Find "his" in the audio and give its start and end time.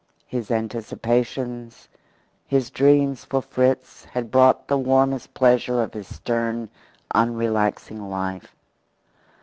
0.25-0.49, 2.47-2.71, 5.93-6.07